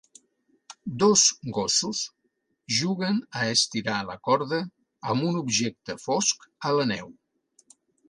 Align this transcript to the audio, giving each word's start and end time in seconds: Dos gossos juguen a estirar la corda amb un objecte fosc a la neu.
Dos 1.01 1.25
gossos 1.57 1.99
juguen 2.79 3.21
a 3.41 3.45
estirar 3.59 4.01
la 4.09 4.19
corda 4.31 4.63
amb 5.13 5.31
un 5.31 5.41
objecte 5.45 6.01
fosc 6.09 6.53
a 6.71 6.77
la 6.81 6.93
neu. 6.97 7.17